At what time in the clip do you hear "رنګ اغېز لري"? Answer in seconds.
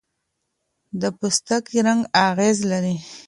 1.87-2.95